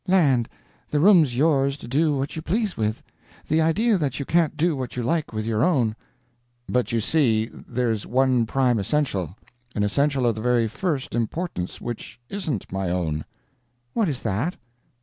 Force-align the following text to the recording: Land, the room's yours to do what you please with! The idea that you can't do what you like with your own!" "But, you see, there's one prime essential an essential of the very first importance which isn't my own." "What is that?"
Land, 0.07 0.49
the 0.89 0.99
room's 0.99 1.37
yours 1.37 1.77
to 1.77 1.87
do 1.87 2.15
what 2.17 2.35
you 2.35 2.41
please 2.41 2.75
with! 2.75 3.03
The 3.47 3.61
idea 3.61 3.99
that 3.99 4.17
you 4.19 4.25
can't 4.25 4.57
do 4.57 4.75
what 4.75 4.95
you 4.95 5.03
like 5.03 5.31
with 5.31 5.45
your 5.45 5.63
own!" 5.63 5.95
"But, 6.67 6.91
you 6.91 6.99
see, 6.99 7.51
there's 7.53 8.07
one 8.07 8.47
prime 8.47 8.79
essential 8.79 9.37
an 9.75 9.83
essential 9.83 10.25
of 10.25 10.33
the 10.33 10.41
very 10.41 10.67
first 10.67 11.13
importance 11.13 11.79
which 11.79 12.19
isn't 12.29 12.71
my 12.71 12.89
own." 12.89 13.25
"What 13.93 14.09
is 14.09 14.21
that?" 14.23 14.55